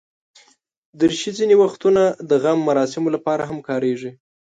دریشي 0.99 1.31
ځینې 1.39 1.55
وختونه 1.63 2.03
د 2.29 2.31
غم 2.43 2.59
مراسمو 2.69 3.09
لپاره 3.15 3.43
هم 3.49 3.59
کارېږي. 3.67 4.11